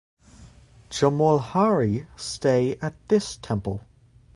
[0.89, 3.81] Jomolhari stay at this temple.